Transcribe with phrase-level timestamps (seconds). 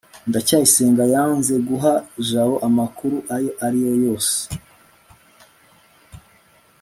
[0.29, 1.93] ndacyayisenga yanze guha
[2.27, 4.37] jabo amakuru ayo ari yo yose